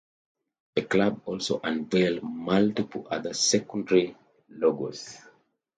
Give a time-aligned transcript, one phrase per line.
[0.75, 4.17] The club also unveiled multiple other secondary
[4.49, 5.19] logos.